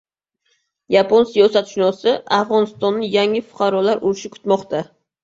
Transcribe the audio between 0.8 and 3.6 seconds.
Yapon siyosatshunosi: Afg‘onistonni yangi